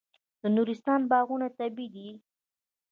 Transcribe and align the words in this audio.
د 0.41 0.43
نورستان 0.55 1.01
باغونه 1.11 1.47
طبیعي 1.59 1.87
دي. 1.93 2.09